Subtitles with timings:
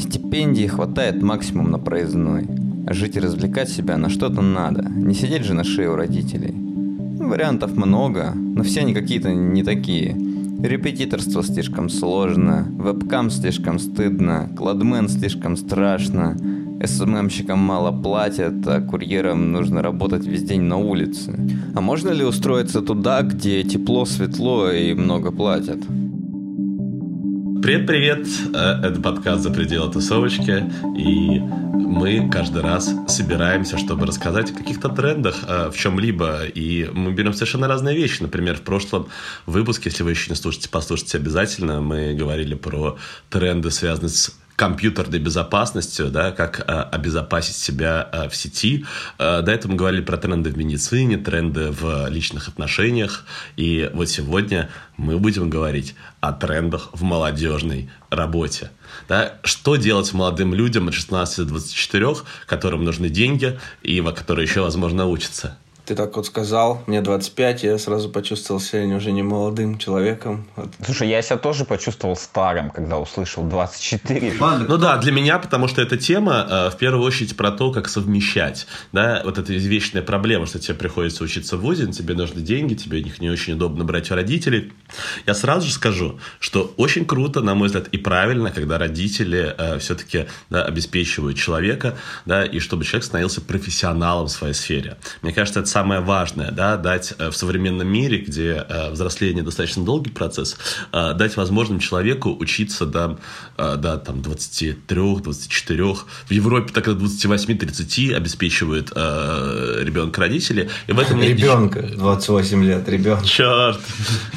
[0.00, 2.48] Стипендии хватает максимум на проездной.
[2.88, 4.88] Жить и развлекать себя на что-то надо.
[4.88, 6.54] Не сидеть же на шее у родителей.
[7.18, 10.16] Вариантов много, но все они какие-то не такие.
[10.62, 16.36] Репетиторство слишком сложно, вебкам слишком стыдно, кладмен слишком страшно,
[16.84, 21.38] СММщикам мало платят, а курьерам нужно работать весь день на улице.
[21.74, 25.78] А можно ли устроиться туда, где тепло, светло и много платят?
[27.62, 28.26] Привет-привет!
[28.54, 30.64] Э, это подкаст «За пределы тусовочки»,
[30.96, 37.12] и мы каждый раз собираемся, чтобы рассказать о каких-то трендах э, в чем-либо, и мы
[37.12, 38.22] берем совершенно разные вещи.
[38.22, 39.08] Например, в прошлом
[39.44, 42.96] выпуске, если вы еще не слушаете, послушайте обязательно, мы говорили про
[43.28, 48.84] тренды, связанные с компьютерной безопасностью, да, как а, обезопасить себя а, в сети.
[49.16, 53.24] А, до этого мы говорили про тренды в медицине, тренды в личных отношениях.
[53.56, 58.70] И вот сегодня мы будем говорить о трендах в молодежной работе.
[59.08, 59.38] Да?
[59.44, 65.06] Что делать молодым людям от 16 до 24, которым нужны деньги и которые еще, возможно,
[65.06, 65.56] учатся?
[65.90, 70.46] Ты так вот сказал, мне 25, я сразу почувствовал себя уже не молодым человеком.
[70.84, 74.34] Слушай, я себя тоже почувствовал старым, когда услышал 24.
[74.68, 77.88] Ну да, для меня, потому что эта тема э, в первую очередь про то, как
[77.88, 78.68] совмещать.
[78.92, 83.00] Да, вот эта извечная проблема, что тебе приходится учиться в ВУЗе, тебе нужны деньги, тебе
[83.00, 84.72] их не очень удобно брать у родителей.
[85.26, 89.80] Я сразу же скажу, что очень круто, на мой взгляд, и правильно, когда родители э,
[89.80, 94.96] все-таки да, обеспечивают человека, да, и чтобы человек становился профессионалом в своей сфере.
[95.22, 99.82] Мне кажется, это самое важное, да, дать э, в современном мире, где э, взросление достаточно
[99.82, 100.58] долгий процесс,
[100.92, 103.18] э, дать возможным человеку учиться до,
[103.56, 105.98] до там, 23-24.
[106.26, 110.68] В Европе так до 28-30 обеспечивают ребенка родители.
[110.86, 113.24] И в этом ребенка, 28 лет, ребенка.
[113.24, 113.80] Черт!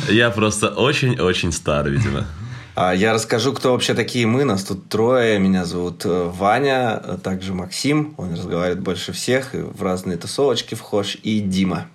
[0.09, 2.25] Я просто очень-очень стар, видимо.
[2.75, 4.45] А, я расскажу, кто вообще такие мы.
[4.45, 5.37] Нас тут трое.
[5.37, 8.15] Меня зовут Ваня, также Максим.
[8.17, 9.53] Он разговаривает больше всех.
[9.53, 11.17] И в разные тусовочки вхож.
[11.21, 11.85] И Дима.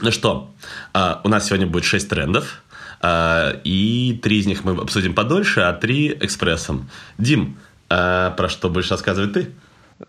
[0.00, 0.50] Ну что,
[0.92, 2.62] а, у нас сегодня будет шесть трендов.
[3.00, 6.90] А, и три из них мы обсудим подольше, а три экспрессом.
[7.16, 7.58] Дим,
[7.88, 9.50] про что будешь рассказывать ты?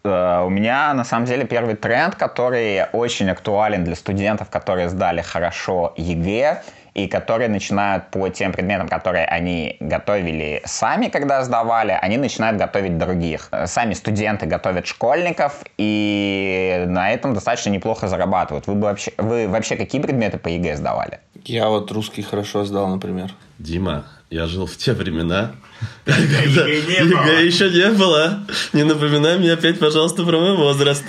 [0.04, 5.94] У меня, на самом деле, первый тренд, который очень актуален для студентов, которые сдали хорошо
[5.98, 6.62] ЕГЭ,
[6.94, 12.98] и которые начинают по тем предметам, которые они готовили сами, когда сдавали, они начинают готовить
[12.98, 13.50] других.
[13.66, 18.68] Сами студенты готовят школьников, и на этом достаточно неплохо зарабатывают.
[18.68, 21.20] Вы, бы вообще, вы вообще какие предметы по ЕГЭ сдавали?
[21.46, 23.32] Я вот русский хорошо сдал, например.
[23.60, 25.52] Дима, я жил в те времена,
[26.06, 28.40] когда ЕГЭ еще не было.
[28.74, 31.04] Не напоминай мне опять, пожалуйста, про мой возраст.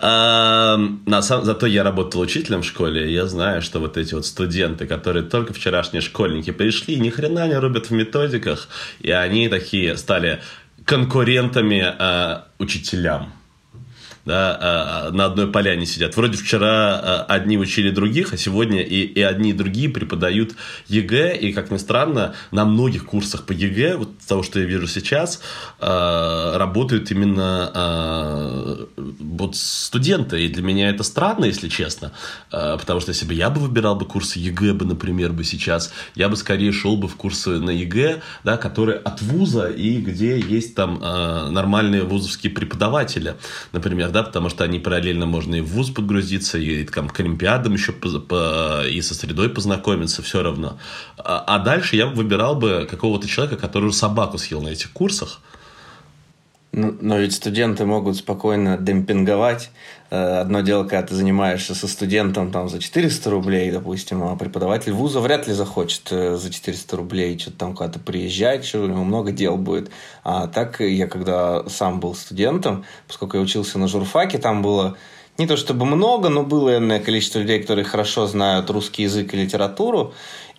[0.00, 4.26] На самом, зато я работал учителем в школе, и я знаю, что вот эти вот
[4.26, 8.68] студенты, которые только вчерашние школьники пришли, ни хрена не рубят в методиках,
[9.00, 10.40] и они такие стали
[10.84, 13.32] конкурентами э, учителям
[14.28, 16.14] да, а, на одной поляне сидят.
[16.14, 20.54] Вроде вчера а, одни учили других, а сегодня и, и одни, и другие преподают
[20.86, 21.38] ЕГЭ.
[21.38, 25.40] И, как ни странно, на многих курсах по ЕГЭ, вот того, что я вижу сейчас,
[25.80, 30.44] а, работают именно вот студенты.
[30.44, 32.12] И для меня это странно, если честно.
[32.50, 36.28] Потому что если бы я бы выбирал бы курсы ЕГЭ, бы, например, бы сейчас, я
[36.28, 40.74] бы скорее шел бы в курсы на ЕГЭ, да, которые от вуза и где есть
[40.74, 43.36] там нормальные вузовские преподаватели,
[43.72, 47.74] например, да, потому что они параллельно можно и в ВУЗ подгрузиться, и там, к Олимпиадам
[47.74, 50.78] еще по, по, и со средой познакомиться, все равно.
[51.16, 55.40] А, а дальше я выбирал бы какого-то человека, который собаку съел на этих курсах,
[56.72, 59.70] но ведь студенты могут спокойно демпинговать.
[60.10, 64.92] Э, одно дело, когда ты занимаешься со студентом там, за 400 рублей, допустим, а преподаватель
[64.92, 69.02] вуза вряд ли захочет э, за 400 рублей что-то там куда-то приезжать, что у него
[69.02, 69.90] много дел будет.
[70.24, 74.96] А так я, когда сам был студентом, поскольку я учился на журфаке, там было
[75.38, 79.36] не то чтобы много, но было энное количество людей, которые хорошо знают русский язык и
[79.36, 80.12] литературу.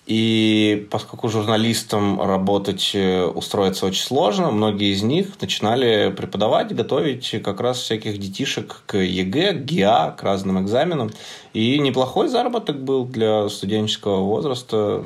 [0.09, 7.61] И поскольку журналистам работать, э, устроиться очень сложно, многие из них начинали преподавать, готовить как
[7.61, 11.11] раз всяких детишек к ЕГЭ, к ГИА, к разным экзаменам.
[11.53, 15.03] И неплохой заработок был для студенческого возраста.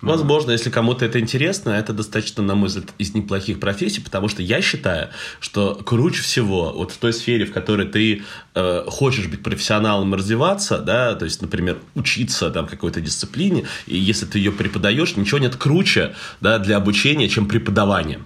[0.00, 4.42] Возможно, если кому-то это интересно, это достаточно, на мой взгляд, из неплохих профессий, потому что
[4.42, 5.08] я считаю,
[5.40, 8.22] что круче всего вот в той сфере, в которой ты
[8.54, 13.96] э, хочешь быть профессионалом и развиваться, да, то есть, например, учиться там какой-то дисциплине, и
[13.96, 18.20] если ты ее преподаешь, ничего нет круче да, для обучения, чем преподавание.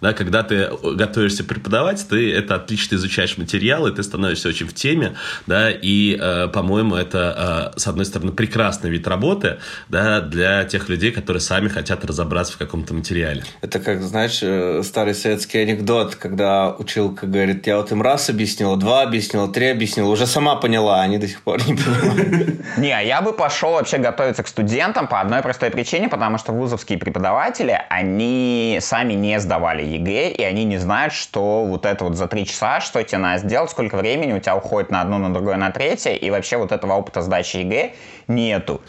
[0.00, 4.74] Да, когда ты готовишься преподавать, ты это отлично изучаешь материал, и ты становишься очень в
[4.74, 5.14] теме,
[5.46, 9.58] да, и, э, по-моему, это, э, с одной стороны, прекрасный вид работы,
[9.88, 13.44] да, для тех людей, которые сами хотят разобраться в каком-то материале.
[13.60, 18.76] Это как, знаешь, э, старый советский анекдот, когда училка говорит, я вот им раз объяснила,
[18.76, 22.78] два объяснила, три объяснила, уже сама поняла, а они до сих пор не понимают.
[22.78, 26.52] Не, а я бы пошел вообще готовиться к студентам по одной простой причине, потому что
[26.52, 32.16] вузовские преподаватели, они сами не сдавали ЕГЭ, и они не знают, что вот это вот
[32.16, 35.32] за три часа, что тебе надо сделать, сколько времени у тебя уходит на одно, на
[35.32, 37.92] другое, на третье, и вообще вот этого опыта сдачи ЕГЭ
[38.28, 38.80] нету.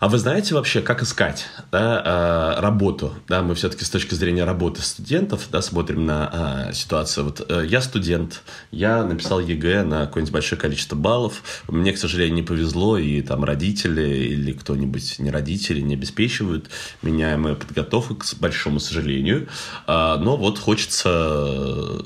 [0.00, 3.12] А вы знаете вообще, как искать да, э, работу?
[3.28, 7.26] Да, мы все-таки с точки зрения работы студентов да, смотрим на э, ситуацию.
[7.26, 11.42] Вот э, я студент, я написал ЕГЭ на какое-нибудь большое количество баллов.
[11.68, 16.70] Мне, к сожалению, не повезло, и там родители или кто-нибудь, не родители, не обеспечивают
[17.02, 19.48] меня и мою подготовку, к большому сожалению.
[19.86, 22.00] Э, но вот хочется э,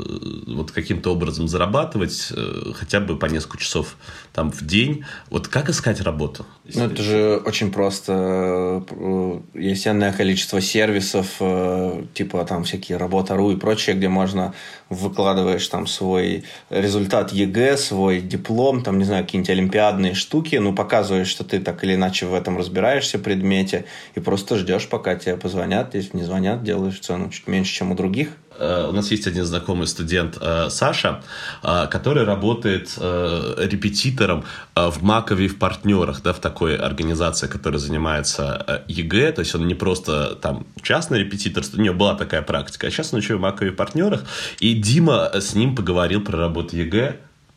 [0.49, 3.95] вот каким-то образом зарабатывать э, хотя бы по несколько часов
[4.33, 5.05] там в день.
[5.31, 6.45] Вот как искать работу?
[6.75, 12.97] Ну, это же очень просто просто э, есть энное количество сервисов, э, типа там всякие
[12.97, 14.55] работа.ру и прочее, где можно
[14.89, 21.29] выкладываешь там свой результат ЕГЭ, свой диплом, там, не знаю, какие-нибудь олимпиадные штуки, ну, показываешь,
[21.29, 23.85] что ты так или иначе в этом разбираешься, предмете,
[24.15, 27.95] и просто ждешь, пока тебе позвонят, если не звонят, делаешь цену чуть меньше, чем у
[27.95, 28.29] других.
[28.59, 31.23] Э, у нас есть один знакомый студент э, Саша,
[31.63, 39.33] э, который работает репетитором в Макове в партнерах, да, в такой организации, которая занимается ЕГЭ,
[39.33, 43.13] то есть он не просто там частный репетитор, у него была такая практика, а сейчас
[43.13, 44.25] он еще в Макове в партнерах,
[44.61, 47.17] и Дима с ним поговорил про работу ЕГЭ.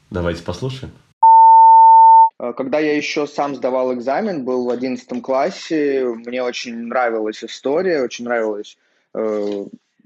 [0.10, 0.92] Давайте послушаем.
[2.38, 8.26] Когда я еще сам сдавал экзамен, был в 11 классе, мне очень нравилась история, очень
[8.26, 8.78] нравилось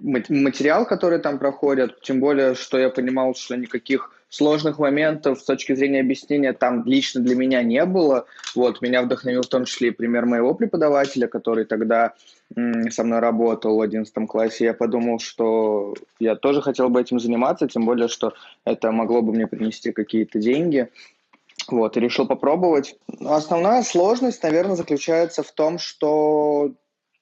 [0.01, 5.75] материал, который там проходят, тем более, что я понимал, что никаких сложных моментов с точки
[5.75, 8.25] зрения объяснения там лично для меня не было.
[8.56, 12.13] Вот, меня вдохновил в том числе и пример моего преподавателя, который тогда
[12.89, 14.65] со мной работал в 11 классе.
[14.65, 18.33] Я подумал, что я тоже хотел бы этим заниматься, тем более, что
[18.65, 20.89] это могло бы мне принести какие-то деньги.
[21.68, 22.95] Вот, и решил попробовать.
[23.24, 26.71] Основная сложность, наверное, заключается в том, что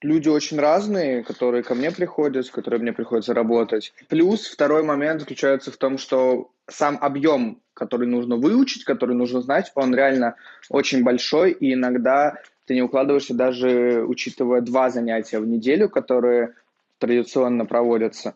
[0.01, 3.93] люди очень разные, которые ко мне приходят, с которыми мне приходится работать.
[4.07, 9.71] Плюс второй момент заключается в том, что сам объем, который нужно выучить, который нужно знать,
[9.75, 10.35] он реально
[10.69, 16.53] очень большой, и иногда ты не укладываешься даже учитывая два занятия в неделю, которые
[16.99, 18.35] традиционно проводятся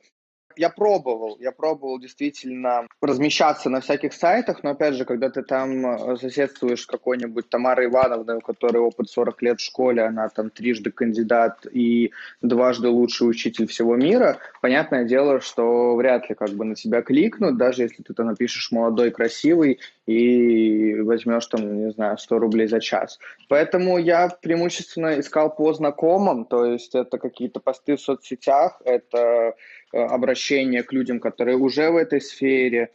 [0.57, 5.85] я пробовал, я пробовал действительно размещаться на всяких сайтах, но опять же, когда ты там
[5.85, 10.91] э, соседствуешь какой-нибудь Тамарой Ивановной, у которой опыт 40 лет в школе, она там трижды
[10.91, 12.11] кандидат и
[12.41, 17.57] дважды лучший учитель всего мира, понятное дело, что вряд ли как бы на тебя кликнут,
[17.57, 22.79] даже если ты там напишешь молодой, красивый и возьмешь там, не знаю, 100 рублей за
[22.79, 23.19] час.
[23.47, 29.55] Поэтому я преимущественно искал по знакомым, то есть это какие-то посты в соцсетях, это
[29.93, 32.91] обращение к людям, которые уже в этой сфере.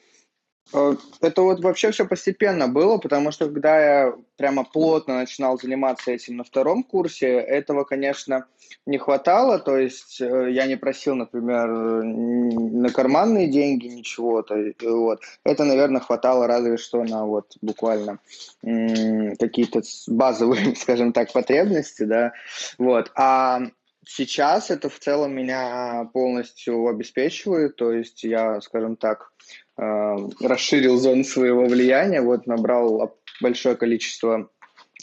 [0.72, 6.10] Э, это вот вообще все постепенно было, потому что когда я прямо плотно начинал заниматься
[6.10, 8.46] этим на втором курсе, этого, конечно,
[8.86, 9.58] не хватало.
[9.58, 14.42] То есть э, я не просил, например, на карманные деньги ничего.
[14.42, 15.20] То, вот.
[15.44, 18.18] Это, наверное, хватало разве что на вот буквально
[18.62, 22.32] какие-то базовые, скажем так, потребности, да.
[22.78, 23.10] Вот.
[23.14, 23.62] А
[24.10, 29.30] Сейчас это в целом меня полностью обеспечивает, то есть я, скажем так,
[29.76, 34.48] э, расширил зону своего влияния, вот набрал большое количество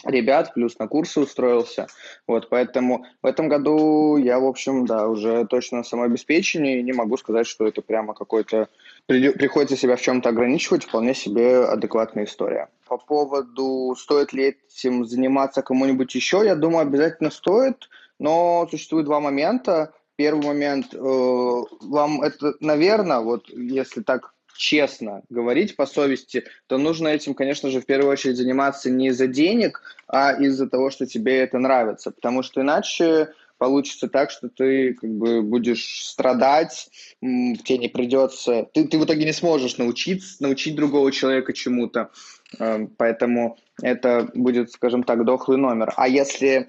[0.03, 1.85] ребят, плюс на курсы устроился.
[2.25, 7.15] Вот, поэтому в этом году я, в общем, да, уже точно на самообеспечении, не могу
[7.17, 8.69] сказать, что это прямо какой-то...
[9.05, 12.69] Приходится себя в чем-то ограничивать, вполне себе адекватная история.
[12.87, 17.87] По поводу, стоит ли этим заниматься кому-нибудь еще, я думаю, обязательно стоит,
[18.19, 19.93] но существует два момента.
[20.15, 27.09] Первый момент, э, вам это, наверное, вот если так честно говорить по совести, то нужно
[27.09, 31.39] этим, конечно же, в первую очередь заниматься не из-за денег, а из-за того, что тебе
[31.39, 32.11] это нравится.
[32.11, 36.89] Потому что иначе получится так, что ты как бы будешь страдать,
[37.21, 42.11] тебе не придется, ты, ты в итоге не сможешь научиться, научить другого человека чему-то,
[42.59, 45.93] э, поэтому это будет, скажем так, дохлый номер.
[45.95, 46.67] А если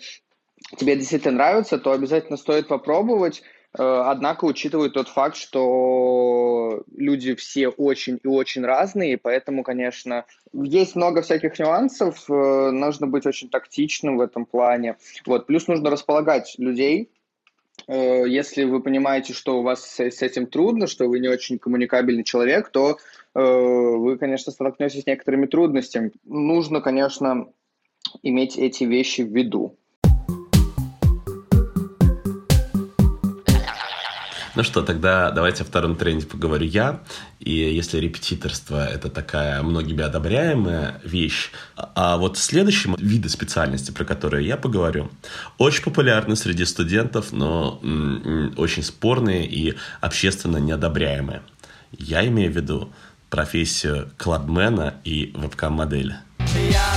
[0.77, 3.43] тебе действительно нравится, то обязательно стоит попробовать.
[3.79, 10.97] Э, однако, учитывая тот факт, что люди все очень и очень разные, поэтому, конечно, есть
[10.97, 14.97] много всяких нюансов, э, нужно быть очень тактичным в этом плане.
[15.27, 15.47] Вот.
[15.47, 17.11] Плюс нужно располагать людей,
[17.87, 22.25] э, если вы понимаете, что у вас с, этим трудно, что вы не очень коммуникабельный
[22.25, 22.99] человек, то
[23.35, 26.13] вы, конечно, столкнетесь с некоторыми трудностями.
[26.25, 27.49] Нужно, конечно,
[28.23, 29.77] иметь эти вещи в виду.
[34.57, 37.01] Ну что, тогда давайте о втором тренде поговорю я.
[37.41, 44.47] И если репетиторство– это такая многими одобряемая вещь, а вот следующим виды специальности, про которые
[44.47, 45.11] я поговорю,
[45.59, 47.83] очень популярны среди студентов, но
[48.57, 51.43] очень спорные и общественно неодобряемые.
[51.93, 52.91] Я имею в виду
[53.29, 56.17] профессию кладмена и вебкам-модели.
[56.71, 56.95] Я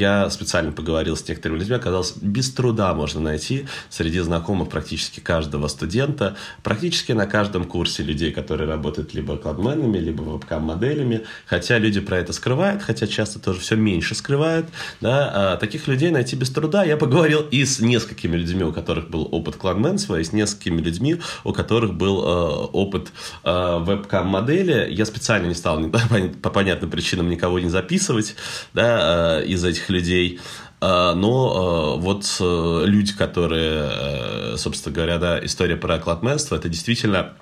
[0.00, 5.68] Я специально поговорил с некоторыми людьми, оказалось, без труда можно найти среди знакомых практически каждого
[5.68, 12.16] студента, практически на каждом курсе людей, которые работают либо кладменами, либо вебкам-моделями, хотя люди про
[12.16, 14.70] это скрывают, хотя часто тоже все меньше скрывают,
[15.02, 16.82] да, а таких людей найти без труда.
[16.82, 21.20] Я поговорил и с несколькими людьми, у которых был опыт кладменства, и с несколькими людьми,
[21.44, 23.08] у которых был э, опыт
[23.44, 24.88] э, вебкам-модели.
[24.90, 25.78] Я специально не стал
[26.42, 28.34] по понятным причинам никого не записывать,
[28.72, 30.40] да, э, из этих людей.
[30.80, 36.70] А, но а, вот э, люди, которые, э, собственно говоря, да, история про кладменство, это
[36.70, 37.34] действительно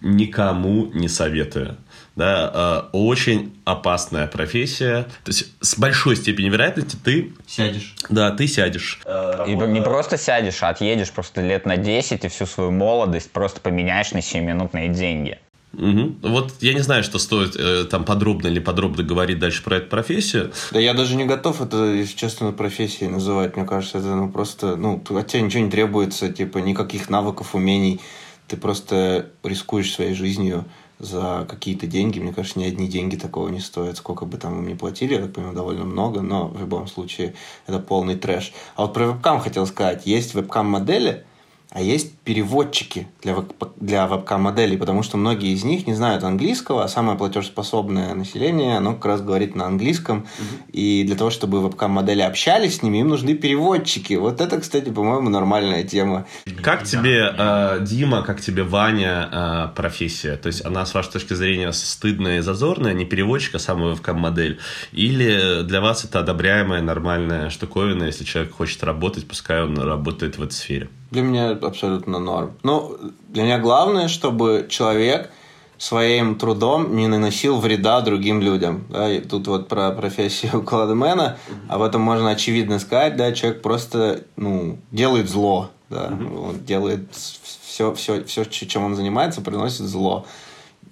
[0.00, 1.76] никому не советую.
[2.14, 5.02] Да, а, очень опасная профессия.
[5.24, 7.32] То есть с большой степенью вероятности ты...
[7.46, 7.94] Сядешь.
[8.08, 9.00] Да, ты сядешь.
[9.46, 13.60] И не просто сядешь, а отъедешь просто лет на 10 и всю свою молодость просто
[13.60, 15.38] поменяешь на 7-минутные деньги.
[15.76, 16.16] Угу.
[16.22, 19.88] Вот я не знаю, что стоит э, там подробно или подробно говорить дальше про эту
[19.88, 20.52] профессию.
[20.72, 23.56] Да я даже не готов это, если честно, профессией называть.
[23.56, 28.00] Мне кажется, это ну, просто, ну, от тебя ничего не требуется, типа никаких навыков, умений.
[28.48, 30.64] Ты просто рискуешь своей жизнью
[30.98, 32.20] за какие-то деньги.
[32.20, 33.98] Мне кажется, ни одни деньги такого не стоят.
[33.98, 37.34] Сколько бы там им ни платили, я так понимаю, довольно много, но в любом случае
[37.66, 38.52] это полный трэш.
[38.76, 40.06] А вот про вебкам хотел сказать.
[40.06, 41.24] Есть вебкам-модели–
[41.70, 46.82] а есть переводчики для, веб для вебкам-моделей, потому что многие из них не знают английского,
[46.82, 50.72] а самое платежеспособное население, оно как раз говорит на английском, угу.
[50.72, 54.14] и для того, чтобы вебкам-модели общались с ними, им нужны переводчики.
[54.14, 56.26] Вот это, кстати, по-моему, нормальная тема.
[56.62, 60.36] Как тебе, э, Дима, как тебе Ваня э, профессия?
[60.36, 64.58] То есть она, с вашей точки зрения, стыдная и зазорная, не переводчик, а самая вебкам-модель?
[64.90, 70.42] Или для вас это одобряемая, нормальная штуковина, если человек хочет работать, пускай он работает в
[70.42, 70.88] этой сфере?
[71.12, 72.52] Для меня абсолютно норм.
[72.62, 72.96] Но
[73.28, 75.30] для меня главное, чтобы человек
[75.78, 78.86] своим трудом не наносил вреда другим людям.
[78.88, 79.10] Да?
[79.10, 84.78] И тут вот про профессию кладмена, об этом можно очевидно сказать, да, человек просто ну,
[84.90, 90.26] делает зло, да, он делает все, все, все, чем он занимается, приносит зло.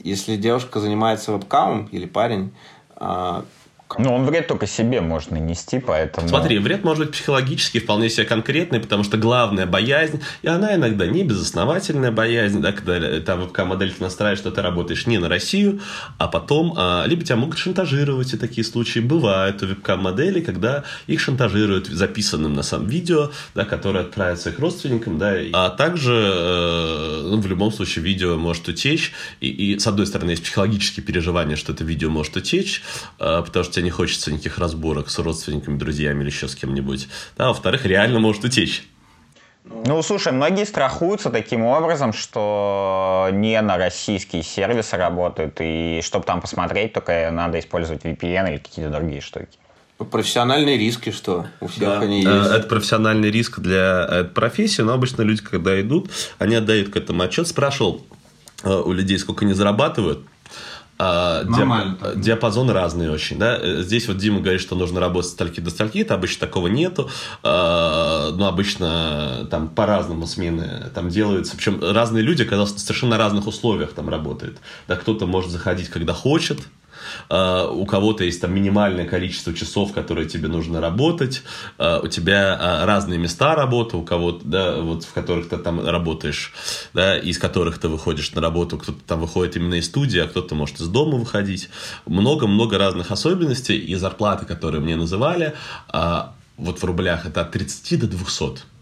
[0.02, 2.52] Если девушка занимается вебкамом или парень,
[2.96, 3.44] а,
[3.98, 6.28] ну, он вред только себе может нанести, поэтому...
[6.28, 11.06] Смотри, вред может быть психологический, вполне себе конкретный, потому что главная боязнь, и она иногда
[11.06, 15.80] не безосновательная боязнь, да, когда там вебкам-модель ты настраиваешь, что ты работаешь не на Россию,
[16.18, 21.20] а потом, а, либо тебя могут шантажировать, и такие случаи бывают у вебкам-моделей, когда их
[21.20, 27.40] шантажируют записанным на самом видео, да, которое отправится их родственникам, да, а также, э, ну,
[27.40, 31.72] в любом случае, видео может утечь, и, и, с одной стороны, есть психологические переживания, что
[31.72, 32.82] это видео может утечь,
[33.20, 37.08] э, потому что тебе не хочется никаких разборок с родственниками, друзьями или еще с кем-нибудь.
[37.36, 38.88] Да, во-вторых, реально может утечь.
[39.64, 46.42] Ну, слушай, многие страхуются таким образом, что не на российские сервисы работают, и чтобы там
[46.42, 49.58] посмотреть, только надо использовать VPN или какие-то другие штуки.
[50.10, 52.00] Профессиональные риски, что у всех да.
[52.00, 52.50] они есть.
[52.50, 57.22] Это профессиональный риск для э, профессии, но обычно люди, когда идут, они отдают к этому
[57.22, 57.46] отчет.
[57.46, 58.04] Спрашивал
[58.64, 60.26] э, у людей, сколько они зарабатывают.
[60.96, 62.16] А, диап...
[62.16, 63.82] диапазон разный очень, да.
[63.82, 67.10] Здесь вот Дима говорит, что нужно работать с стальки до стальки, это обычно такого нету,
[67.42, 73.46] а, но обычно там по-разному смены там делаются, причем разные люди, когда в совершенно разных
[73.46, 76.60] условиях там работают, да, кто-то может заходить, когда хочет,
[77.28, 81.42] Uh, у кого-то есть там минимальное количество часов, которые тебе нужно работать,
[81.78, 85.84] uh, у тебя uh, разные места работы, у кого-то, да, вот в которых ты там
[85.86, 86.52] работаешь,
[86.92, 90.54] да, из которых ты выходишь на работу, кто-то там выходит именно из студии, а кто-то
[90.54, 91.68] может из дома выходить.
[92.06, 95.54] Много-много разных особенностей, и зарплаты, которые мне называли,
[96.56, 98.73] вот в рублях это от 30 до 200.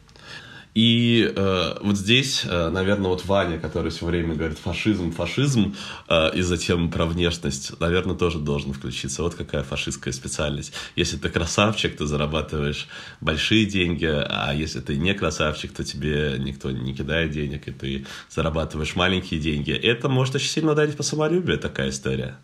[0.74, 5.76] И э, вот здесь, э, наверное, вот Ваня, который все время говорит фашизм, фашизм,
[6.08, 9.22] э, и затем про внешность, наверное, тоже должен включиться.
[9.22, 10.72] Вот какая фашистская специальность.
[10.96, 12.88] Если ты красавчик, ты зарабатываешь
[13.20, 18.06] большие деньги, а если ты не красавчик, то тебе никто не кидает денег, и ты
[18.30, 19.72] зарабатываешь маленькие деньги.
[19.72, 22.38] Это может очень сильно ударить по самолюбию, такая история.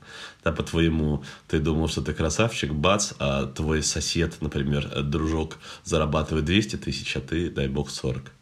[0.48, 6.76] Да, по-твоему, ты думал, что ты красавчик, бац, а твой сосед, например, дружок зарабатывает 200
[6.76, 8.32] тысяч, а ты, дай бог, 40.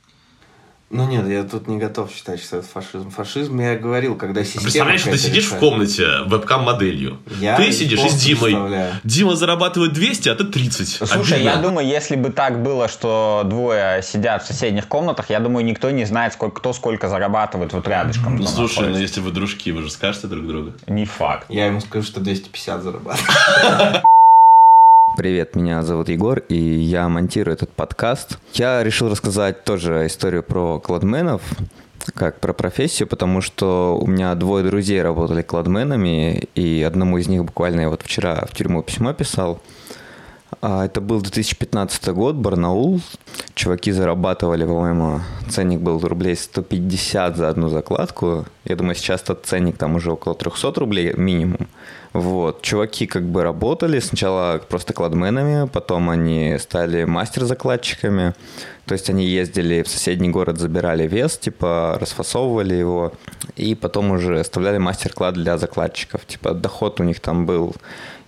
[0.89, 3.11] Ну нет, я тут не готов считать, что это фашизм.
[3.11, 4.63] Фашизм я говорил, когда система...
[4.63, 5.63] Представляешь, ты сидишь решает.
[5.63, 7.19] в комнате вебкам-моделью.
[7.41, 8.57] Я ты сидишь и с Димой.
[9.03, 10.89] Дима зарабатывает 200, а ты 30.
[11.09, 11.49] Слушай, Обидно.
[11.49, 15.91] я думаю, если бы так было, что двое сидят в соседних комнатах, я думаю, никто
[15.91, 18.37] не знает, сколько, кто сколько зарабатывает вот рядышком.
[18.37, 18.93] Ну, слушай, находится.
[18.93, 20.73] ну если вы дружки, вы же скажете друг другу.
[20.87, 21.47] Не факт.
[21.49, 24.05] Я ему скажу, что 250 зарабатывает.
[25.17, 28.39] Привет, меня зовут Егор, и я монтирую этот подкаст.
[28.53, 31.41] Я решил рассказать тоже историю про кладменов,
[32.15, 37.47] как про профессию, потому что у меня двое друзей работали кладменами, и одному из них
[37.47, 39.63] буквально я вот вчера в тюрьму письмо писал.
[40.63, 43.01] А, это был 2015 год, Барнаул.
[43.55, 48.45] Чуваки зарабатывали, по-моему, ценник был рублей 150 за одну закладку.
[48.65, 51.69] Я думаю, сейчас тот ценник там уже около 300 рублей минимум.
[52.13, 52.63] Вот.
[52.63, 58.35] Чуваки как бы работали сначала просто кладменами, потом они стали мастер-закладчиками.
[58.87, 63.13] То есть они ездили в соседний город, забирали вес, типа расфасовывали его,
[63.57, 66.25] и потом уже оставляли мастер-клад для закладчиков.
[66.25, 67.75] Типа доход у них там был...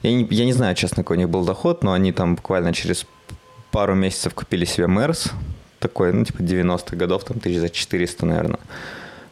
[0.08, 2.72] Я не, я не знаю, честно, какой у них был доход, но они там буквально
[2.72, 3.06] через
[3.70, 5.32] пару месяцев купили себе Мерс,
[5.78, 8.60] такой, ну, типа 90-х годов, там тысяч за 400, наверное.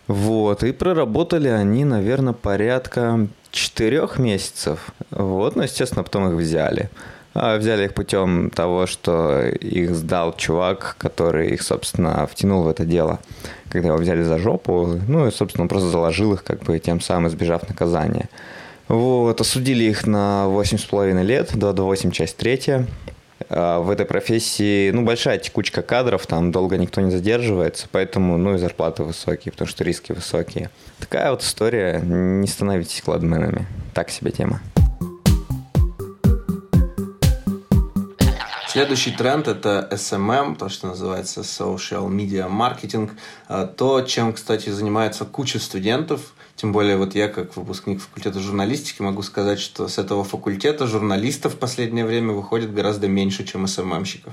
[0.06, 4.92] Вот, и проработали они, наверное, порядка четырех месяцев.
[5.10, 6.90] Вот, ну, естественно, потом их взяли.
[7.32, 12.84] А взяли их путем того, что их сдал чувак, который их, собственно, втянул в это
[12.84, 13.18] дело.
[13.70, 17.00] Когда его взяли за жопу, ну и, собственно, он просто заложил их, как бы, тем
[17.00, 18.28] самым избежав наказания.
[18.88, 22.86] Вот, осудили их на 8,5 лет, 2 до 8, часть 3.
[23.48, 28.54] А, в этой профессии, ну, большая текучка кадров, там долго никто не задерживается, поэтому, ну,
[28.54, 30.70] и зарплаты высокие, потому что риски высокие.
[31.00, 33.66] Такая вот история, не становитесь кладменами.
[33.92, 34.60] Так себе тема.
[38.68, 43.10] Следующий тренд– это SMM, то, что называется Social Media Marketing.
[43.48, 46.34] А, то, чем, кстати, занимается куча студентов.
[46.56, 51.54] Тем более, вот я, как выпускник факультета журналистики, могу сказать, что с этого факультета журналистов
[51.54, 54.32] в последнее время выходит гораздо меньше, чем SMM-щиков.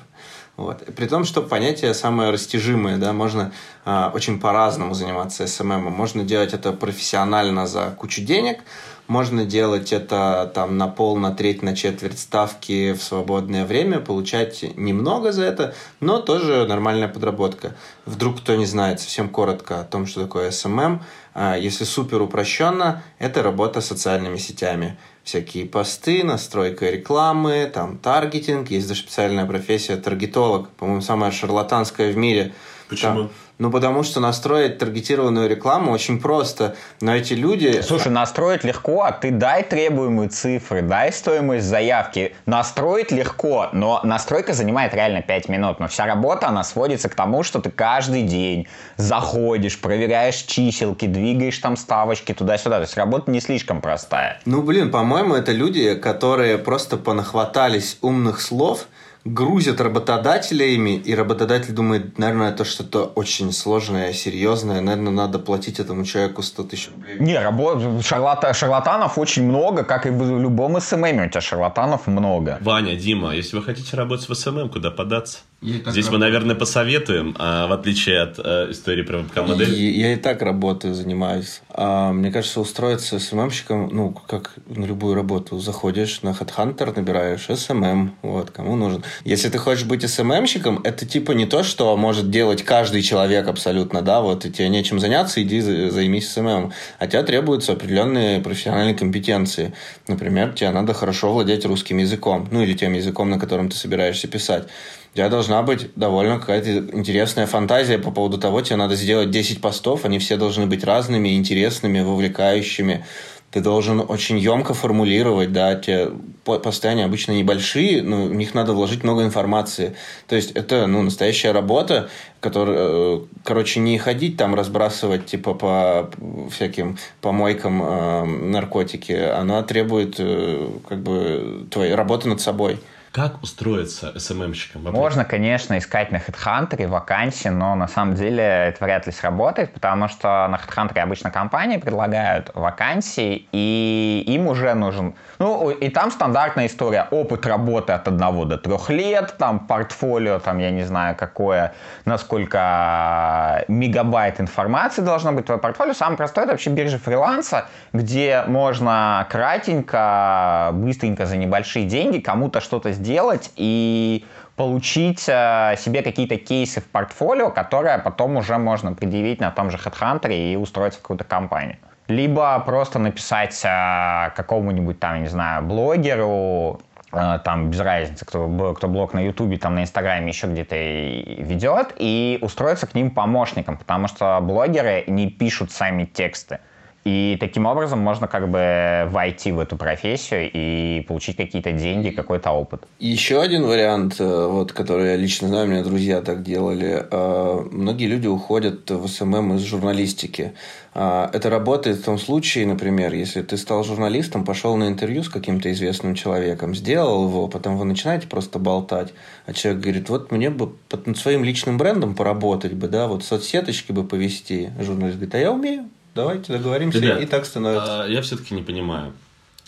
[0.55, 0.85] Вот.
[0.95, 3.51] При том, что понятие самое растяжимое, да, можно
[3.85, 5.89] э, очень по-разному заниматься SMM.
[5.89, 8.59] Можно делать это профессионально за кучу денег–
[9.07, 14.63] можно делать это там на пол, на треть, на четверть ставки в свободное время, получать
[14.77, 17.75] немного за это, но тоже нормальная подработка.
[18.05, 20.99] Вдруг кто не знает совсем коротко о том, что такое SMM,
[21.33, 24.97] а, если супер упрощенно, это работа с социальными сетями.
[25.23, 32.17] Всякие посты, настройка рекламы, там таргетинг, есть даже специальная профессия таргетолог, по-моему, самая шарлатанская в
[32.17, 32.53] мире.
[32.93, 33.23] Почему?
[33.23, 33.29] Там,
[33.59, 36.75] ну, потому что настроить таргетированную рекламу очень просто.
[37.01, 37.81] Но эти люди...
[37.81, 42.35] Слушай, настроить легко, а ты дай требуемые цифры, дай стоимость заявки.
[42.47, 45.79] Настроить легко, но настройка занимает реально 5 минут.
[45.79, 51.57] Но вся работа, она сводится к тому, что ты каждый день заходишь, проверяешь чиселки, двигаешь
[51.59, 52.77] там ставочки туда-сюда.
[52.77, 54.41] То есть работа не слишком простая.
[54.45, 58.87] Ну, блин, по-моему, это люди, которые просто понахватались умных слов–
[59.25, 66.03] грузят работодателями, и работодатель думает, наверное, это что-то очень сложное, серьезное, наверное, надо платить этому
[66.03, 67.17] человеку 100 тысяч рублей.
[67.19, 68.03] Не, работ...
[68.05, 68.53] Шарлата...
[68.53, 72.57] шарлатанов очень много, как и в любом SMM, у тебя шарлатанов много.
[72.61, 75.39] Ваня, Дима, если вы хотите работать в SMM, куда податься?
[75.63, 79.73] Здесь мы, наверное, посоветуем, а, в отличие от а, истории про вебкам-модель.
[79.73, 81.61] Я, я и так работаю, занимаюсь.
[81.69, 87.47] А, мне кажется, устроиться SMM щиком, ну, как на любую работу, заходишь на HeadHunter, набираешь
[87.47, 89.03] SMM, вот, кому нужен.
[89.23, 93.47] Если ты хочешь быть SMM щиком, это типа не то, что может делать каждый человек
[93.47, 96.73] абсолютно, да, вот, и тебе нечем заняться, иди займись SMM.
[96.99, 99.73] А тебе требуются определенные профессиональные компетенции.
[100.07, 104.27] Например, тебе надо хорошо владеть русским языком, ну, или тем языком, на котором ты собираешься
[104.27, 104.67] писать
[105.13, 109.61] у тебя должна быть довольно какая-то интересная фантазия по поводу того, тебе надо сделать 10
[109.61, 113.05] постов, они все должны быть разными, интересными, вовлекающими.
[113.51, 116.09] Ты должен очень емко формулировать, да, те
[116.43, 119.95] посты, они обычно небольшие, но в них надо вложить много информации.
[120.27, 126.09] То есть это, ну, настоящая работа, которая, э, короче, не ходить там разбрасывать, типа, по
[126.49, 132.79] всяким помойкам э, наркотики, она требует, э, как бы, твоей работы над собой.
[133.13, 134.91] Как устроиться СММщиком?
[134.91, 140.07] Можно, конечно, искать на HeadHunter вакансии, но на самом деле это вряд ли сработает, потому
[140.07, 145.13] что на HeadHunter обычно компании предлагают вакансии, и им уже нужен...
[145.37, 147.07] Ну, и там стандартная история.
[147.11, 153.63] Опыт работы от одного до трех лет, там портфолио, там, я не знаю, какое, насколько
[153.67, 155.93] мегабайт информации должно быть в твоем портфолио.
[155.93, 162.89] Самое простое— это вообще биржа фриланса, где можно кратенько, быстренько за небольшие деньги кому-то что-то
[162.91, 169.41] сделать сделать и получить э, себе какие-то кейсы в портфолио, которые потом уже можно предъявить
[169.41, 171.77] на том же HeadHunter и устроиться в какую-то компанию.
[172.07, 178.87] Либо просто написать э, какому-нибудь там, не знаю, блогеру, э, там без разницы, кто, кто
[178.87, 184.07] блог на Ютубе, там на Инстаграме еще где-то ведет, и устроиться к ним помощником, потому
[184.07, 186.59] что блогеры не пишут сами тексты.
[187.05, 192.51] И таким образом можно как бы войти в эту профессию и получить какие-то деньги, какой-то
[192.51, 192.83] опыт.
[192.99, 197.05] Еще один вариант, э, вот, который я лично знаю, у меня друзья так делали.
[197.11, 200.53] Э, многие люди уходят в SMM из журналистики.
[200.93, 205.29] Э, это работает в том случае, например, если ты стал журналистом, пошел на интервью с
[205.29, 209.13] каким-то известным человеком, сделал его, потом вы начинаете просто болтать,
[209.45, 213.91] а человек говорит, вот мне бы под своим личным брендом поработать бы, да, вот соцсеточки
[213.91, 214.71] бы повести.
[214.79, 215.89] Журналист говорит, а я умею.
[216.15, 218.03] Давайте договоримся, Ребят, и так становится.
[218.03, 219.13] А, я все-таки не понимаю.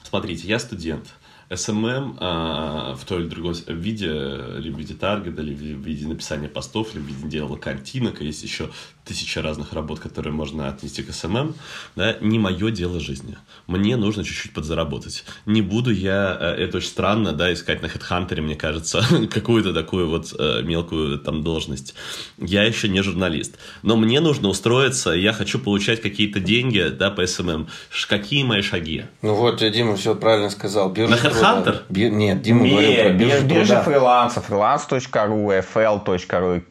[0.03, 1.08] Смотрите, я студент.
[1.49, 4.10] SMM а, в той или другой виде,
[4.58, 8.43] либо в виде таргета, либо в виде написания постов, либо в виде дела картинок, есть
[8.43, 8.69] еще
[9.05, 11.53] тысяча разных работ, которые можно отнести к SMM,
[11.95, 13.37] да, не мое дело жизни.
[13.67, 15.23] Мне нужно чуть-чуть подзаработать.
[15.45, 20.09] Не буду я, э, это очень странно, да, искать на HeadHunter, мне кажется, какую-то такую
[20.09, 21.93] вот э, мелкую там должность.
[22.37, 23.57] Я еще не журналист.
[23.83, 27.67] Но мне нужно устроиться, я хочу получать какие-то деньги, да, по SMM.
[28.09, 29.05] Какие мои шаги?
[29.21, 30.91] Ну вот, Дима все правильно сказал.
[30.91, 31.81] Биржа на HeadHunter?
[31.89, 32.11] Бир...
[32.11, 36.61] Нет, Дима говорил про биржу Биржа фриланса, freelance.ru, fl.ru,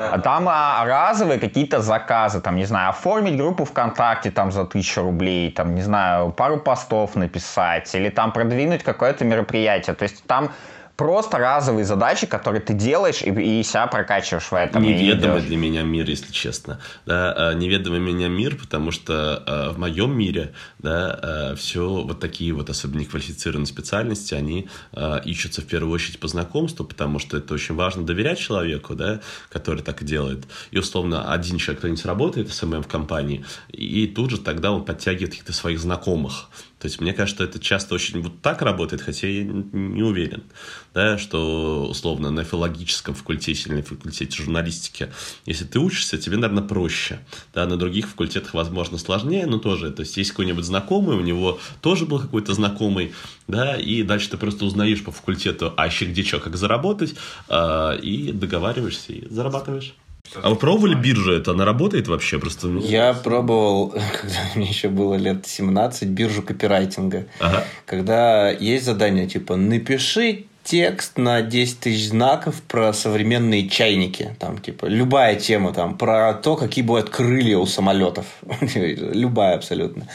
[0.00, 0.10] KVOG.
[0.12, 5.02] А там а, разовые какие-то заказы, там, не знаю, оформить группу ВКонтакте там за тысячу
[5.02, 9.94] рублей, там, не знаю, пару постов написать, или там продвинуть какое-то мероприятие.
[9.94, 10.50] То есть там
[11.00, 14.82] просто разовые задачи, которые ты делаешь и, и себя прокачиваешь в этом.
[14.82, 16.78] Неведомый для меня мир, если честно.
[17.06, 22.20] Да, а, неведомый меня мир, потому что э, в моем мире да, э, все вот
[22.20, 24.68] такие вот особенно неквалифицированные специальности, они
[25.24, 29.82] ищутся в первую очередь по знакомству, потому что это очень важно доверять человеку, да, который
[29.82, 30.44] так делает.
[30.70, 35.30] И условно один человек кто-нибудь работает SMM в компании, и тут же тогда он подтягивает
[35.30, 36.50] каких-то своих знакомых.
[36.80, 40.44] То есть мне кажется, это часто очень вот так работает, хотя я не уверен,
[40.94, 45.12] да, что условно на филологическом факультете или на факультете журналистики,
[45.44, 47.20] если ты учишься, тебе, наверное, проще.
[47.52, 49.90] Да, на других факультетах, возможно, сложнее, но тоже.
[49.90, 53.12] То есть есть какой-нибудь знакомый, у него тоже был какой-то знакомый,
[53.46, 57.14] да, и дальше ты просто узнаешь по факультету, а еще где что, как заработать,
[57.50, 59.94] э, и договариваешься и зарабатываешь.
[60.42, 61.32] А вы пробовали биржу?
[61.32, 62.38] Это она работает вообще?
[62.38, 62.68] Просто...
[62.68, 63.88] Я пробовал,
[64.20, 67.26] когда мне еще было лет 17, биржу копирайтинга.
[67.38, 67.64] Ага.
[67.86, 74.36] Когда есть задание типа «напиши текст на 10 тысяч знаков про современные чайники.
[74.38, 78.26] Там, типа, любая тема, там, про то, какие бывают крылья у самолетов.
[78.74, 80.06] любая абсолютно.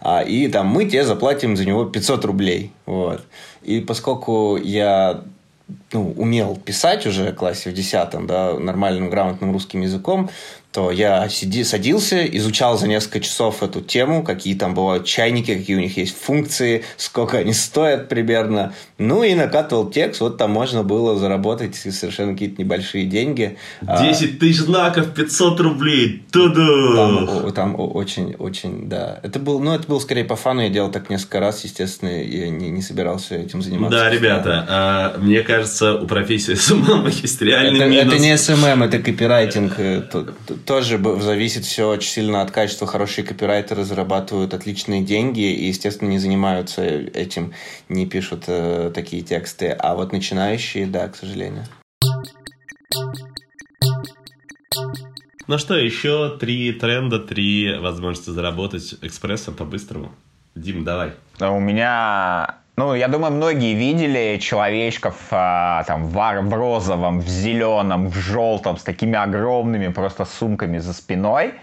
[0.00, 2.72] А, и там мы тебе заплатим за него 500 рублей.
[2.86, 3.22] Вот.
[3.62, 5.22] И поскольку я
[5.92, 10.30] ну, умел писать уже в классе в 10 да, нормальным, грамотным русским языком,
[10.72, 15.74] то я сиди, садился, изучал за несколько часов эту тему, какие там бывают чайники, какие
[15.74, 18.72] у них есть функции, сколько они стоят примерно.
[18.96, 23.58] Ну и накатывал текст, вот там можно было заработать совершенно какие-то небольшие деньги.
[23.82, 26.94] 10 а, тысяч знаков, 500 рублей, туду!
[26.94, 29.18] Там, там очень, очень, да.
[29.24, 32.48] Это был, ну это был скорее по фану, я делал так несколько раз, естественно, я
[32.48, 33.98] не, не собирался этим заниматься.
[33.98, 38.14] Да, ребята, а, мне кажется, у профессии SMM есть реальный это, минус.
[38.14, 40.02] Это не SMM, это копирайтинг э,
[40.66, 42.86] тоже зависит все очень сильно от качества.
[42.86, 47.52] Хорошие копирайтеры зарабатывают отличные деньги и, естественно, не занимаются этим,
[47.88, 49.70] не пишут э, такие тексты.
[49.70, 51.64] А вот начинающие, да, к сожалению.
[55.46, 60.12] Ну что, еще три тренда, три возможности заработать экспрессом по-быстрому.
[60.54, 61.12] Дим, давай.
[61.40, 68.08] У меня ну, я думаю, многие видели человечков а, там в, в розовом, в зеленом,
[68.08, 71.54] в желтом, с такими огромными просто сумками за спиной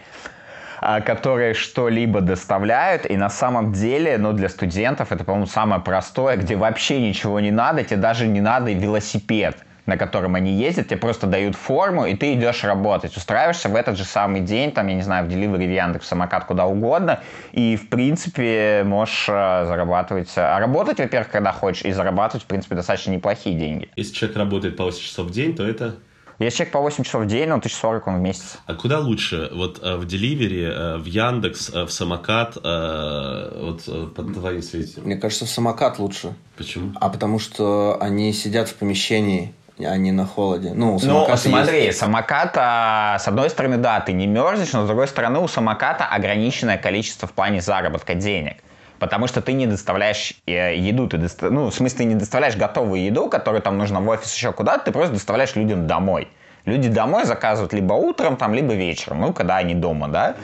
[0.80, 6.38] а, которые что-либо доставляют, и на самом деле, ну, для студентов это, по-моему, самое простое,
[6.38, 9.58] где вообще ничего не надо, тебе даже не надо велосипед.
[9.88, 13.18] На котором они ездят, тебе просто дают форму, и ты идешь работать.
[13.18, 16.08] Устраиваешься в этот же самый день, там, я не знаю, в Delivery, в Яндекс, в
[16.08, 17.22] самокат, куда угодно,
[17.54, 22.76] и, в принципе, можешь э, зарабатывать, а работать, во-первых, когда хочешь, и зарабатывать, в принципе,
[22.76, 23.90] достаточно неплохие деньги.
[23.96, 25.96] Если человек работает по 8 часов в день, то это
[26.40, 28.60] если человек по 8 часов в день, ну, 1040 он в месяц.
[28.68, 29.50] А куда лучше?
[29.54, 35.06] Вот э, в Delivery, э, в Яндекс, э, в Самокат, вот под твоим светом?
[35.06, 36.36] Мне кажется, в Самокат лучше.
[36.56, 36.92] Почему?
[37.02, 40.72] А потому что они сидят в помещении, а не на холоде.
[40.74, 42.00] Ну, ну смотри, есть...
[42.00, 46.06] самокат, а, с одной стороны, да, ты не мерзнешь, но с другой стороны, у самоката
[46.06, 48.58] ограниченное количество в плане заработка денег.
[49.00, 51.52] Потому что ты не доставляешь э, еду, ты доста...
[51.52, 54.86] ну, в смысле, ты не доставляешь готовую еду, которую там нужно в офис еще куда-то,
[54.86, 56.28] ты просто доставляешь людям домой.
[56.68, 60.36] Люди домой заказывают либо утром, там, либо вечером, ну, когда они дома, да.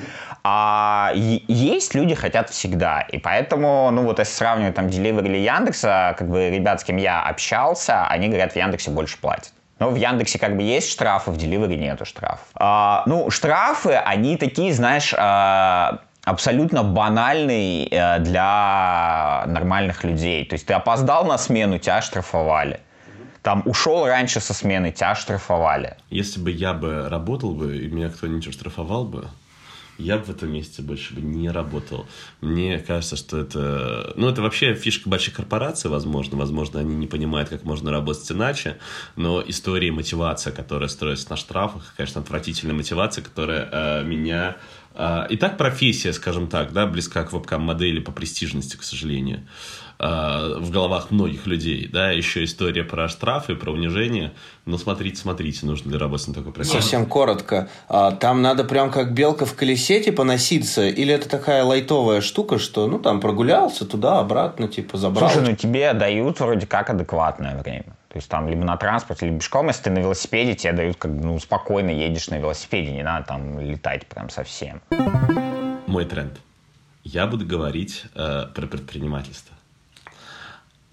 [0.42, 3.02] А есть люди хотят всегда.
[3.02, 6.96] И поэтому, ну, вот если сравнивать там Delivery или Яндекса, как бы ребят, с кем
[6.96, 9.54] я общался, они говорят, в Яндексе больше платят.
[9.80, 12.48] Но в Яндексе как бы есть штрафы, в Delivery нету штрафов.
[12.56, 20.46] А, ну, штрафы, они такие, знаешь, а, абсолютно банальный э, для нормальных людей.
[20.46, 22.80] То есть ты опоздал на смену, тебя штрафовали.
[23.44, 25.98] Там ушел раньше со смены, тебя штрафовали.
[26.10, 29.28] Если бы я бы работал бы, и меня кто-нибудь штрафовал бы,
[29.98, 32.08] я бы в этом месте больше бы не работал.
[32.42, 34.14] Мне кажется, что это...
[34.16, 36.38] Ну, это вообще фишка больших корпораций, возможно.
[36.38, 38.78] Возможно, они не понимают, как можно работать иначе.
[39.16, 44.56] Но история и мотивация, которая строится на штрафах, конечно, отвратительная мотивация, которая э, меня
[44.96, 49.42] Итак, профессия, скажем так, да, близка к вебкам-модели по престижности, к сожалению,
[50.00, 51.88] а, в головах многих людей.
[51.88, 54.34] Да, еще история про штрафы, про унижение.
[54.66, 56.76] Но смотрите, смотрите, нужно ли работать на такой профессии.
[56.76, 57.70] Совсем коротко.
[57.88, 60.88] А, там надо прям как белка в колесе, типа, носиться?
[60.88, 65.30] Или это такая лайтовая штука, что, ну, там, прогулялся туда, обратно, типа, забрал?
[65.30, 67.96] Слушай, ну, тебе дают вроде как адекватное время.
[68.14, 69.68] То есть там либо на транспорте, либо пешком.
[69.70, 73.60] Если ты на велосипеде, тебе дают, как ну, спокойно едешь на велосипеде, не надо там
[73.60, 74.84] летать прям совсем.
[75.88, 76.40] Мой тренд.
[77.04, 79.53] Я буду говорить э, про предпринимательство.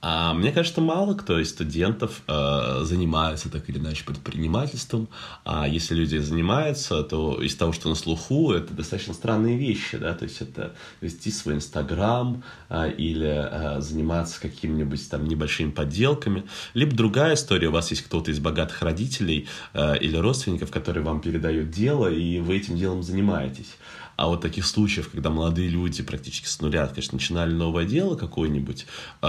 [0.02, 5.08] А мне кажется, мало кто из студентов э, занимается так или иначе предпринимательством.
[5.44, 10.14] А если люди занимаются, то из того, что на слуху, это достаточно странные вещи, да,
[10.14, 16.44] то есть это вести свой Инстаграм э, или э, заниматься какими-нибудь там небольшими подделками.
[16.72, 21.20] Либо другая история, у вас есть кто-то из богатых родителей э, или родственников, которые вам
[21.20, 23.76] передают дело, и вы этим делом занимаетесь.
[24.20, 28.84] А вот таких случаев, когда молодые люди практически с нуля, конечно, начинали новое дело какое-нибудь,
[29.22, 29.26] э,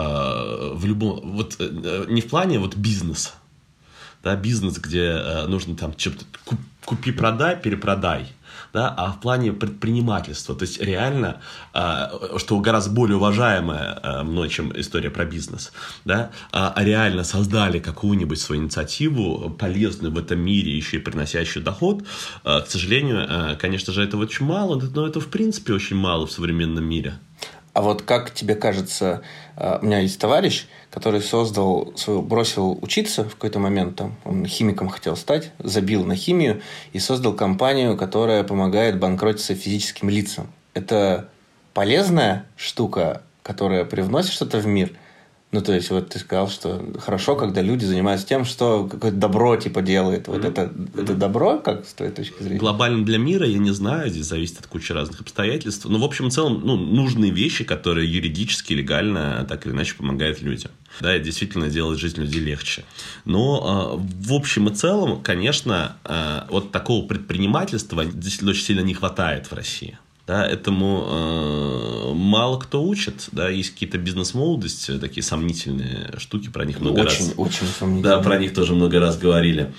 [0.73, 3.31] в любом, вот э, не в плане вот бизнеса,
[4.21, 6.25] да, бизнес, где э, нужно там что-то
[6.83, 8.27] купи-продай, перепродай,
[8.73, 10.55] да, а в плане предпринимательства.
[10.55, 11.41] То есть реально,
[11.73, 15.71] а, что гораздо более уважаемая а, мной, чем история про бизнес,
[16.05, 22.03] да, а, реально создали какую-нибудь свою инициативу, полезную в этом мире, еще и приносящую доход,
[22.43, 26.85] к сожалению, конечно же, этого очень мало, но это в принципе очень мало в современном
[26.85, 27.15] мире.
[27.73, 29.21] А вот как тебе кажется,
[29.57, 35.15] у меня есть товарищ, который создал, бросил учиться в какой-то момент, там, он химиком хотел
[35.15, 36.61] стать, забил на химию
[36.93, 40.51] и создал компанию, которая помогает банкротиться физическим лицам.
[40.73, 41.29] Это
[41.73, 44.91] полезная штука, которая привносит что-то в мир–
[45.51, 49.57] ну, то есть, вот ты сказал, что хорошо, когда люди занимаются тем, что какое-то добро,
[49.57, 50.29] типа, делает.
[50.29, 50.49] Вот mm-hmm.
[50.49, 52.59] это, это добро, как с твоей точки зрения?
[52.59, 55.85] Глобально для мира, я не знаю, здесь зависит от кучи разных обстоятельств.
[55.89, 60.41] Но, в общем и целом, ну, нужные вещи, которые юридически, легально, так или иначе, помогают
[60.41, 60.71] людям.
[61.01, 62.85] Да, и действительно делает жизнь людей легче.
[63.25, 68.93] Но, э, в общем и целом, конечно, э, вот такого предпринимательства действительно очень сильно не
[68.93, 69.97] хватает в России.
[70.27, 76.79] Да, этому э, мало кто учит, да, есть какие-то бизнес-молодости, такие сомнительные штуки, про них
[76.79, 77.33] много очень, раз.
[77.37, 78.17] Очень сомнительные.
[78.17, 79.73] Да, про них тоже много раз говорили.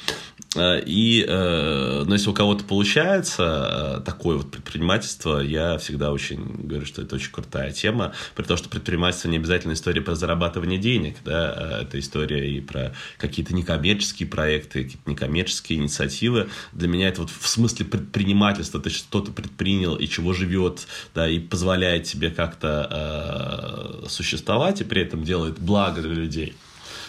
[0.56, 6.66] Э, и, э, но если у кого-то получается э, такое вот предпринимательство, я всегда очень
[6.66, 10.78] говорю, что это очень крутая тема, при том, что предпринимательство не обязательно история про зарабатывание
[10.78, 16.48] денег, да, это история и про какие-то некоммерческие проекты, какие-то некоммерческие инициативы.
[16.72, 21.38] Для меня это вот в смысле предпринимательства, ты что-то предпринял и чего живет, да, и
[21.38, 26.54] позволяет тебе как-то э, существовать, и при этом делает благо для людей.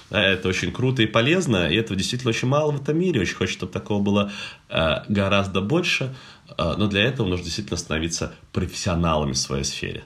[0.10, 3.22] Это очень круто и полезно, и этого действительно очень мало в этом мире.
[3.22, 4.32] Очень хочется, чтобы такого было
[4.70, 6.14] э, гораздо больше,
[6.58, 10.04] э, но для этого нужно действительно становиться профессионалами в своей сфере.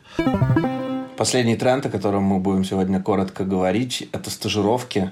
[1.17, 5.11] Последний тренд, о котором мы будем сегодня коротко говорить, это стажировки.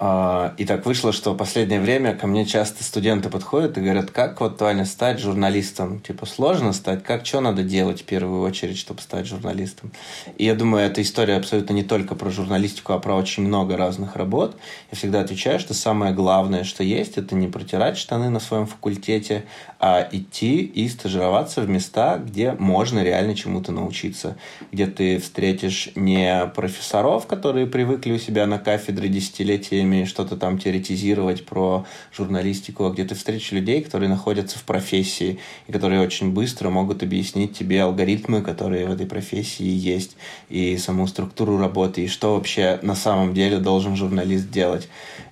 [0.00, 4.12] А, и так вышло, что в последнее время ко мне часто студенты подходят и говорят,
[4.12, 5.98] как вот, Ваня, стать журналистом?
[5.98, 7.02] Типа, сложно стать?
[7.02, 9.90] Как, что надо делать в первую очередь, чтобы стать журналистом?
[10.36, 14.14] И я думаю, эта история абсолютно не только про журналистику, а про очень много разных
[14.14, 14.56] работ.
[14.92, 19.46] Я всегда отвечаю, что самое главное, что есть, это не протирать штаны на своем факультете,
[19.80, 24.36] а идти и стажироваться в места, где можно реально чему-то научиться.
[24.70, 30.58] Где ты встретишь не профессоров, которые привыкли у себя на кафедре десятилетиями исследованиями, что-то там
[30.58, 36.32] теоретизировать про журналистику, а где ты встретишь людей, которые находятся в профессии и которые очень
[36.32, 40.16] быстро могут объяснить тебе алгоритмы, которые в этой профессии есть,
[40.48, 44.88] и саму структуру работы, и что вообще на самом деле должен журналист делать.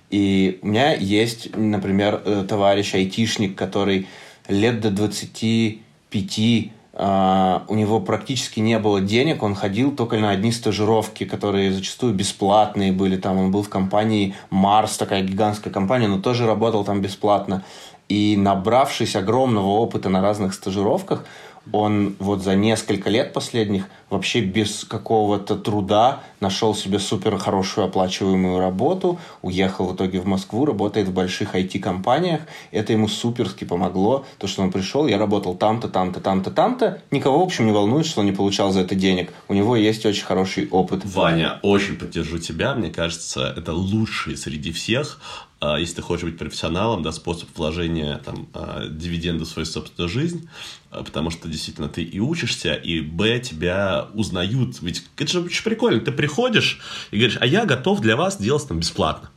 [0.09, 4.07] И у меня есть, например, э, товарищ айтишник, который
[4.47, 10.51] лет до 25 Uh, у него практически не было денег, он ходил только на одни
[10.51, 13.17] стажировки, которые зачастую бесплатные были.
[13.17, 17.63] Там он был в компании Марс, такая гигантская компания, но тоже работал там бесплатно.
[18.09, 21.23] И набравшись огромного опыта на разных стажировках,
[21.71, 28.59] он вот за несколько лет последних вообще без какого-то труда нашел себе супер хорошую оплачиваемую
[28.59, 32.41] работу, уехал в итоге в Москву, работает в больших IT-компаниях.
[32.71, 37.01] Это ему суперски помогло, то, что он пришел, я работал там-то, там-то, там-то, там-то.
[37.11, 39.33] Никого, в общем, не волнует, что он не получал за это денег.
[39.47, 41.01] У него есть очень хороший опыт.
[41.05, 42.75] Ваня, очень поддержу тебя.
[42.75, 45.19] Мне кажется, это лучший среди всех
[45.61, 50.47] если ты хочешь быть профессионалом, да, способ вложения там, а, дивиденда в свою собственную жизнь,
[50.91, 54.81] а, потому что действительно ты и учишься, и б, тебя узнают.
[54.81, 55.99] Ведь это же очень прикольно.
[55.99, 56.79] Ты приходишь
[57.11, 59.31] и говоришь, а я готов для вас делать там бесплатно.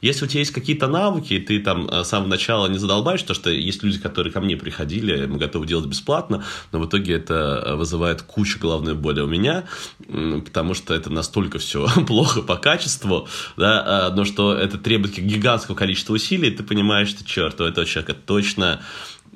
[0.00, 3.34] Если у тебя есть какие-то навыки, ты там э, с самого начала не задолбаешь, то
[3.34, 7.62] что есть люди, которые ко мне приходили, мы готовы делать бесплатно, но в итоге это
[7.64, 9.64] э, вызывает кучу головной боли у меня,
[10.08, 16.14] потому что это настолько все плохо по качеству, да, но что это требует гигантского количества
[16.14, 18.80] усилий, ты понимаешь, что черт, у этого человека точно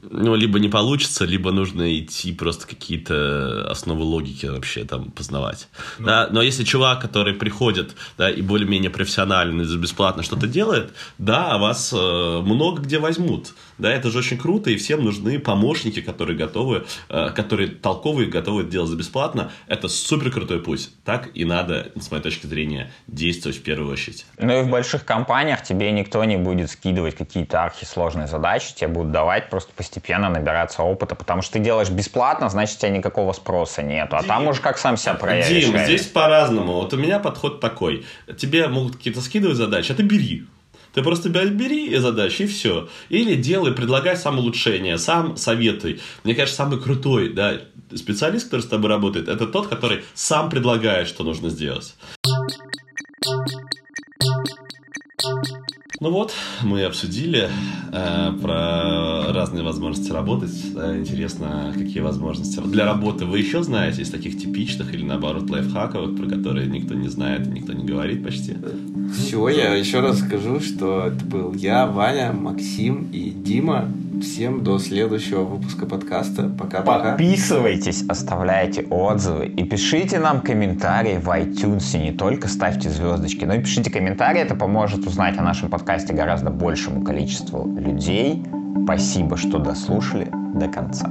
[0.03, 5.69] ну, либо не получится, либо нужно идти просто какие-то основы логики вообще там познавать.
[5.99, 6.07] Ну.
[6.07, 11.93] Да, но если чувак, который приходит, да, и более-менее профессионально, бесплатно что-то делает, да, вас
[11.93, 13.55] э, много где возьмут.
[13.81, 18.65] Да, это же очень круто, и всем нужны помощники, которые готовы, э, которые толковые, готовы
[18.65, 19.51] делать за бесплатно.
[19.67, 20.91] Это супер крутой путь.
[21.05, 24.27] Так и надо, с моей точки зрения, действовать в первую очередь.
[24.39, 29.13] Ну и в больших компаниях тебе никто не будет скидывать какие-то архисложные задачи, тебе будут
[29.13, 33.83] давать просто постепенно набираться опыта, потому что ты делаешь бесплатно, значит, у тебя никакого спроса
[33.83, 35.65] нету, а Дим, там уже как сам себя проявишь.
[35.65, 36.75] Дим, здесь по-разному.
[36.75, 38.05] Вот у меня подход такой.
[38.37, 40.45] Тебе могут какие-то скидывать задачи, а ты бери.
[40.93, 42.89] Ты просто бери задачи и все.
[43.09, 46.01] Или делай, предлагай самоулучшение, сам советуй.
[46.25, 47.61] Мне кажется, самый крутой да,
[47.95, 51.95] специалист, который с тобой работает, это тот, который сам предлагает, что нужно сделать.
[56.01, 56.33] Ну вот,
[56.63, 57.51] мы обсудили
[57.93, 60.51] э, про разные возможности работать.
[60.75, 66.27] Интересно, какие возможности для работы вы еще знаете из таких типичных или наоборот лайфхаков, про
[66.27, 68.57] которые никто не знает и никто не говорит почти.
[69.15, 73.93] Все, я еще раз скажу, что это был я, Ваня, Максим и Дима.
[74.21, 76.51] Всем до следующего выпуска подкаста.
[76.51, 77.11] Пока-пока.
[77.13, 81.97] Подписывайтесь, оставляйте отзывы и пишите нам комментарии в iTunes.
[81.97, 84.41] Не только ставьте звездочки, но и пишите комментарии.
[84.41, 88.45] Это поможет узнать о нашем подкасте гораздо большему количеству людей.
[88.85, 91.11] Спасибо, что дослушали до конца.